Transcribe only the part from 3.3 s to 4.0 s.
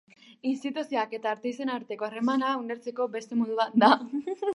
modu bat da.